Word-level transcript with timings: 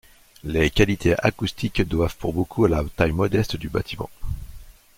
Les 0.43 0.71
qualités 0.71 1.13
acoustiques 1.19 1.83
doivent 1.87 2.15
pour 2.17 2.33
beaucoup 2.33 2.65
à 2.65 2.69
la 2.69 2.83
taille 2.95 3.11
modeste 3.11 3.55
du 3.55 3.69
bâtiment. 3.69 4.09